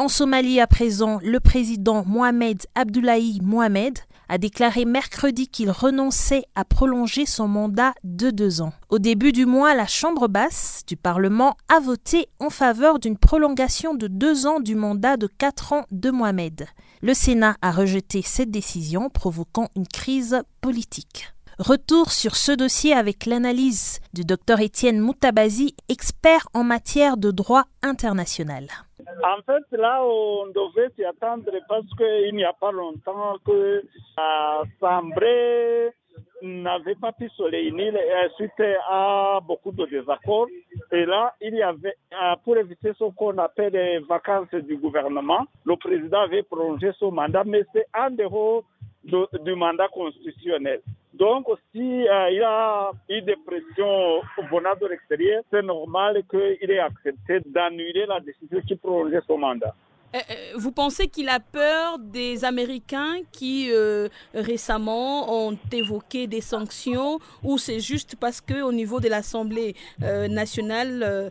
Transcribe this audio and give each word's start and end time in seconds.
En 0.00 0.06
Somalie 0.06 0.60
à 0.60 0.68
présent, 0.68 1.18
le 1.24 1.40
président 1.40 2.04
Mohamed 2.06 2.62
Abdullahi 2.76 3.40
Mohamed 3.42 3.98
a 4.28 4.38
déclaré 4.38 4.84
mercredi 4.84 5.48
qu'il 5.48 5.72
renonçait 5.72 6.44
à 6.54 6.64
prolonger 6.64 7.26
son 7.26 7.48
mandat 7.48 7.94
de 8.04 8.30
deux 8.30 8.60
ans. 8.60 8.72
Au 8.90 9.00
début 9.00 9.32
du 9.32 9.44
mois, 9.44 9.74
la 9.74 9.88
Chambre 9.88 10.28
basse 10.28 10.82
du 10.86 10.96
Parlement 10.96 11.56
a 11.68 11.80
voté 11.80 12.28
en 12.38 12.48
faveur 12.48 13.00
d'une 13.00 13.18
prolongation 13.18 13.92
de 13.92 14.06
deux 14.06 14.46
ans 14.46 14.60
du 14.60 14.76
mandat 14.76 15.16
de 15.16 15.26
quatre 15.26 15.72
ans 15.72 15.84
de 15.90 16.12
Mohamed. 16.12 16.68
Le 17.02 17.12
Sénat 17.12 17.56
a 17.60 17.72
rejeté 17.72 18.22
cette 18.22 18.52
décision, 18.52 19.10
provoquant 19.10 19.66
une 19.74 19.88
crise 19.88 20.42
politique. 20.60 21.32
Retour 21.58 22.12
sur 22.12 22.36
ce 22.36 22.52
dossier 22.52 22.92
avec 22.92 23.26
l'analyse 23.26 23.98
du 24.14 24.22
docteur 24.22 24.60
Étienne 24.60 25.00
Moutabazi, 25.00 25.74
expert 25.88 26.48
en 26.54 26.62
matière 26.62 27.16
de 27.16 27.32
droit 27.32 27.64
international. 27.82 28.68
En 29.24 29.42
fait, 29.42 29.64
là, 29.76 30.02
on 30.04 30.46
devait 30.48 30.90
s'y 30.94 31.04
attendre 31.04 31.44
parce 31.68 31.86
qu'il 31.96 32.34
n'y 32.34 32.44
a 32.44 32.52
pas 32.52 32.72
longtemps 32.72 33.36
que 33.44 33.82
l'Assemblée 34.16 35.90
n'avait 36.42 36.94
pas 36.94 37.12
pu 37.12 37.28
se 37.30 37.42
réunir 37.42 37.94
suite 38.36 38.52
à 38.88 39.40
beaucoup 39.46 39.72
de 39.72 39.86
désaccords. 39.86 40.46
Et 40.92 41.04
là, 41.04 41.34
il 41.40 41.54
y 41.54 41.62
avait, 41.62 41.96
pour 42.44 42.56
éviter 42.56 42.92
ce 42.98 43.04
qu'on 43.16 43.38
appelle 43.38 43.72
les 43.72 43.98
vacances 44.00 44.54
du 44.54 44.76
gouvernement, 44.76 45.46
le 45.64 45.76
président 45.76 46.20
avait 46.20 46.42
prolongé 46.42 46.92
son 46.98 47.10
mandat, 47.10 47.44
mais 47.44 47.64
c'est 47.72 47.86
en 47.96 48.10
dehors 48.10 48.62
du 49.04 49.54
mandat 49.54 49.88
constitutionnel. 49.88 50.80
Donc, 51.18 51.46
si 51.72 52.08
euh, 52.08 52.30
il 52.30 52.42
a 52.44 52.92
eu 53.08 53.20
des 53.22 53.34
pressions 53.44 54.20
venant 54.52 54.76
de 54.80 54.86
l'extérieur, 54.86 55.42
c'est 55.50 55.62
normal 55.62 56.22
qu'il 56.30 56.70
ait 56.70 56.78
accepté 56.78 57.40
d'annuler 57.44 58.06
la 58.06 58.20
décision 58.20 58.60
qui 58.60 58.76
prolongeait 58.76 59.20
son 59.26 59.36
mandat. 59.36 59.74
Euh, 60.14 60.18
euh, 60.18 60.34
vous 60.56 60.72
pensez 60.72 61.08
qu'il 61.08 61.28
a 61.28 61.38
peur 61.40 61.98
des 61.98 62.44
Américains 62.44 63.16
qui 63.32 63.70
récemment 64.34 65.48
ont 65.48 65.58
évoqué 65.72 66.26
des 66.26 66.40
sanctions 66.40 67.18
ou 67.42 67.58
c'est 67.58 67.80
juste 67.80 68.16
parce 68.16 68.40
qu'au 68.40 68.72
niveau 68.72 69.00
de 69.00 69.08
l'Assemblée 69.08 69.74
nationale, 70.00 71.30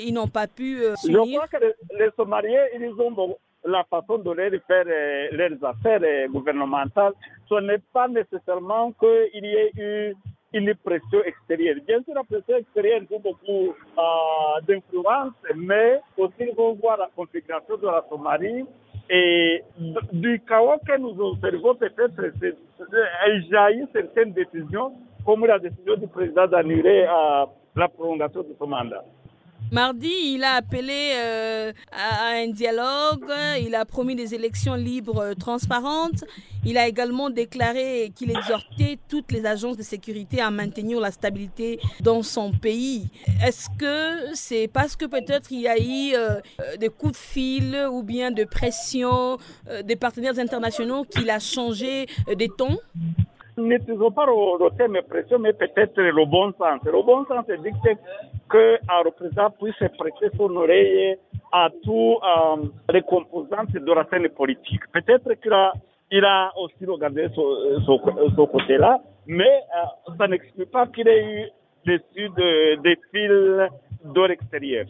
ils 0.00 0.12
n'ont 0.12 0.28
pas 0.28 0.46
pu 0.46 0.82
Je 1.04 1.12
crois 1.12 1.48
que 1.48 1.56
les, 1.58 1.74
les 1.98 2.10
Somaliens, 2.16 2.64
ils 2.78 2.92
ont 3.00 3.36
la 3.64 3.84
façon 3.84 4.18
de 4.18 4.30
leur 4.30 4.50
faire 4.66 4.84
euh, 4.86 5.28
leurs 5.32 5.64
affaires 5.64 6.00
euh, 6.02 6.28
gouvernementales, 6.28 7.12
ce 7.48 7.54
n'est 7.60 7.80
pas 7.92 8.08
nécessairement 8.08 8.92
qu'il 8.92 9.44
y 9.44 9.54
ait 9.54 9.72
eu 9.76 10.14
une 10.54 10.74
pression 10.74 11.22
extérieure. 11.24 11.76
Bien 11.86 12.02
sûr, 12.02 12.14
la 12.14 12.24
pression 12.24 12.56
extérieure 12.56 13.00
joue 13.10 13.18
beaucoup 13.18 13.74
euh, 13.98 14.60
d'influence, 14.66 15.32
mais 15.56 16.00
aussi 16.16 16.52
faut 16.54 16.74
voir 16.74 16.98
la 16.98 17.08
configuration 17.14 17.76
de 17.76 17.86
la 17.86 18.04
Somalie. 18.08 18.64
Et 19.10 19.62
du 20.12 20.40
chaos 20.48 20.78
que 20.86 20.96
nous 20.98 21.20
observons, 21.20 21.74
peut-être, 21.74 22.32
il 23.26 23.46
jaillit 23.50 23.86
certaines 23.92 24.32
décisions, 24.32 24.92
comme 25.26 25.44
la 25.44 25.58
décision 25.58 25.96
du 25.96 26.06
président 26.06 26.46
d'annuler 26.46 27.04
la 27.76 27.88
prolongation 27.88 28.42
de 28.42 28.54
son 28.58 28.66
mandat. 28.68 29.04
Mardi, 29.72 30.34
il 30.34 30.44
a 30.44 30.56
appelé 30.56 31.12
euh, 31.14 31.72
à, 31.92 32.32
un 32.34 32.48
dialogue, 32.48 33.32
il 33.58 33.74
a 33.74 33.86
promis 33.86 34.14
des 34.14 34.34
élections 34.34 34.74
libres, 34.74 35.18
euh, 35.18 35.34
transparentes. 35.34 36.24
Il 36.66 36.76
a 36.76 36.86
également 36.86 37.30
déclaré 37.30 38.12
qu'il 38.14 38.30
exhortait 38.30 38.98
toutes 39.08 39.32
les 39.32 39.46
agences 39.46 39.78
de 39.78 39.82
sécurité 39.82 40.42
à 40.42 40.50
maintenir 40.50 41.00
la 41.00 41.10
stabilité 41.10 41.80
dans 42.02 42.22
son 42.22 42.52
pays. 42.52 43.08
Est-ce 43.42 43.70
que 43.78 44.34
c'est 44.34 44.68
parce 44.68 44.94
que 44.94 45.06
peut-être 45.06 45.50
il 45.50 45.60
y 45.60 45.68
a 45.68 45.78
eu 45.78 46.14
euh, 46.16 46.38
des 46.76 46.90
coups 46.90 47.12
de 47.12 47.16
fil 47.16 47.88
ou 47.90 48.02
bien 48.02 48.30
de 48.30 48.44
pression 48.44 49.38
des 49.84 49.96
partenaires 49.96 50.38
internationaux 50.38 51.04
qu'il 51.04 51.30
a 51.30 51.38
changé 51.38 52.06
des 52.36 52.48
tons? 52.58 52.78
N'utilisons 53.58 54.10
pas 54.10 54.24
le, 54.26 54.76
terme 54.76 55.02
pression, 55.02 55.38
mais 55.38 55.52
peut-être 55.52 56.00
le 56.00 56.24
bon 56.24 56.52
sens. 56.52 56.80
Le 56.84 57.02
bon 57.02 57.24
sens 57.26 57.44
dicte 57.62 57.98
qu'un 58.50 59.02
représentant 59.04 59.50
puisse 59.50 59.76
prêter 59.98 60.34
son 60.36 60.56
oreille 60.56 61.16
à 61.52 61.68
tous 61.84 62.16
euh, 62.16 62.64
les 62.92 63.02
composantes 63.02 63.72
de 63.72 63.92
la 63.92 64.04
scène 64.08 64.28
politique. 64.30 64.80
Peut-être 64.92 65.34
qu'il 65.34 65.52
a, 65.52 65.72
il 66.10 66.24
a 66.24 66.50
aussi 66.56 66.86
regardé 66.86 67.28
ce, 67.34 68.46
côté-là, 68.46 69.00
mais 69.26 69.44
euh, 69.44 70.14
ça 70.16 70.26
n'explique 70.28 70.70
pas 70.70 70.86
qu'il 70.86 71.08
ait 71.08 71.24
eu 71.24 71.48
dessus 71.84 72.30
de, 72.30 72.80
des 72.80 72.98
fils 73.10 73.70
de 74.04 74.26
l'extérieur. 74.28 74.86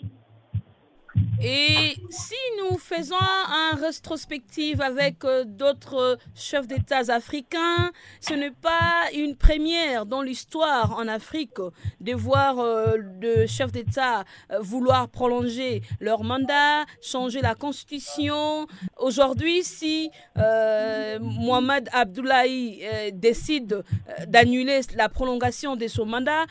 Et 1.43 1.97
si 2.09 2.35
nous 2.59 2.79
faisons 2.79 3.17
un 3.21 3.77
rétrospective 3.77 4.81
avec 4.81 5.25
euh, 5.25 5.45
d'autres 5.45 6.19
chefs 6.35 6.67
d'État 6.67 7.03
africains, 7.09 7.91
ce 8.21 8.35
n'est 8.35 8.53
pas 8.53 9.09
une 9.13 9.37
première 9.37 10.07
dans 10.07 10.23
l'histoire 10.23 10.97
en 10.97 11.09
Afrique 11.09 11.59
de 12.01 12.13
voir 12.15 12.61
euh, 12.61 12.97
de 13.21 13.47
chefs 13.47 13.73
d'État 13.73 14.25
euh, 14.53 14.61
vouloir 14.61 15.09
prolonger 15.09 15.83
leur 16.01 16.23
mandat, 16.23 16.85
changer 17.03 17.41
la 17.41 17.55
constitution. 17.55 18.67
Aujourd'hui, 18.99 19.65
si 19.65 20.11
Mohamed 20.37 21.89
Abdullahi 21.93 22.83
décide 23.13 23.83
d'annuler 24.29 24.81
la 24.95 25.09
prolongation 25.09 25.77
de 25.77 25.89
son 25.89 26.07
mandat, 26.07 26.45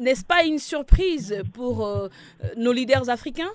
n'est-ce 0.00 0.24
pas 0.24 0.44
une 0.44 0.58
surprise 0.58 1.42
pour 1.52 2.08
nos 2.56 2.72
leaders 2.72 3.08
africains? 3.08 3.50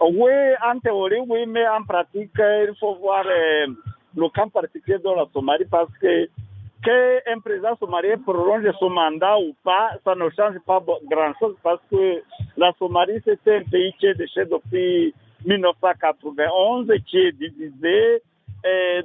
Oui, 0.00 0.32
en 0.64 0.78
théorie, 0.78 1.20
oui, 1.28 1.46
mais 1.46 1.66
en 1.68 1.82
pratique, 1.84 2.32
il 2.38 2.72
faut 2.78 2.94
voir 2.96 3.24
le 3.24 4.28
cas 4.30 4.46
particulier 4.46 4.98
de 4.98 5.16
la 5.16 5.26
Somalie 5.32 5.64
parce 5.70 5.90
que 6.00 6.28
qu'un 6.82 7.38
président 7.40 7.76
somalien 7.76 8.18
prolonge 8.18 8.64
son 8.78 8.90
mandat 8.90 9.38
ou 9.38 9.54
pas, 9.62 9.90
ça 10.04 10.14
ne 10.14 10.28
change 10.30 10.58
pas 10.66 10.82
grand-chose 11.08 11.54
parce 11.62 11.80
que 11.90 12.22
la 12.56 12.72
Somalie, 12.78 13.20
c'est 13.24 13.56
un 13.56 13.62
pays 13.62 13.92
qui 13.98 14.06
est 14.06 14.14
déchet 14.14 14.46
depuis 14.46 15.14
1991, 15.44 16.88
qui 17.06 17.18
est 17.18 17.32
divisé. 17.32 18.22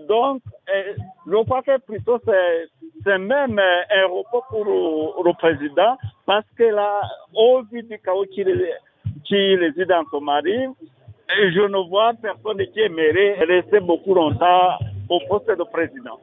Donc, 0.07 0.41
euh, 0.69 0.94
je 1.25 1.44
crois 1.44 1.61
que 1.63 1.77
plutôt 1.79 2.19
c'est 2.25 3.17
même 3.17 3.59
un 3.59 4.05
repos 4.07 4.44
pour 4.49 4.65
le, 4.65 5.33
président 5.33 5.97
parce 6.25 6.45
que 6.57 6.63
là, 6.63 7.01
au 7.33 7.63
vu 7.63 7.83
du 7.83 7.99
chaos 7.99 8.25
qu'il 8.25 8.49
qui 9.27 9.55
réside 9.55 9.91
en 9.91 10.05
Somalie. 10.09 10.67
Et 11.39 11.51
je 11.51 11.61
ne 11.61 11.89
vois 11.89 12.13
personne 12.21 12.65
qui 12.73 12.79
aimerait 12.79 13.43
rester 13.43 13.79
beaucoup 13.79 14.13
longtemps 14.13 14.77
au 15.09 15.19
poste 15.27 15.49
de 15.49 15.63
président. 15.71 16.19